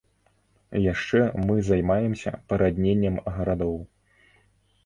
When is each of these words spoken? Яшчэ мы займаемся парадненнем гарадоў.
Яшчэ 0.91 1.19
мы 1.49 1.57
займаемся 1.69 2.31
парадненнем 2.55 3.23
гарадоў. 3.37 3.77